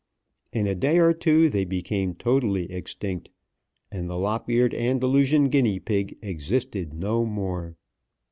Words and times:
In 0.51 0.65
a 0.65 0.73
day 0.73 0.97
or 0.97 1.13
two 1.13 1.47
they 1.47 1.63
became 1.63 2.15
totally 2.15 2.71
extinct, 2.71 3.29
and 3.91 4.09
the 4.09 4.15
lop 4.15 4.49
eared 4.49 4.73
Andalusian 4.73 5.49
guinea 5.49 5.79
pig 5.79 6.17
existed 6.23 6.91
no 6.91 7.23
more. 7.23 7.75